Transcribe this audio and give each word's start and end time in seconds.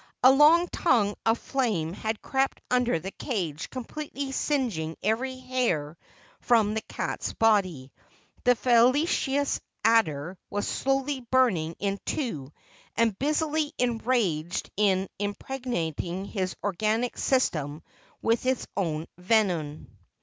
A 0.23 0.31
long 0.31 0.67
tongue 0.69 1.13
of 1.27 1.37
flame 1.37 1.93
had 1.93 2.23
crept 2.23 2.59
under 2.71 2.97
the 2.97 3.11
cage, 3.11 3.69
completely 3.69 4.31
singing 4.31 4.97
every 5.03 5.37
hair 5.37 5.95
from 6.39 6.73
the 6.73 6.81
cat's 6.81 7.33
body. 7.33 7.91
The 8.43 8.55
felicitous 8.55 9.61
adder 9.85 10.39
was 10.49 10.67
slowly 10.67 11.19
burning 11.29 11.75
in 11.77 11.99
two 12.03 12.51
and 12.97 13.15
busily 13.19 13.73
engaged 13.77 14.71
in 14.75 15.07
impregnating 15.19 16.25
his 16.25 16.55
organic 16.63 17.15
system 17.15 17.83
with 18.23 18.41
his 18.41 18.67
own 18.75 19.05
venom. 19.19 19.85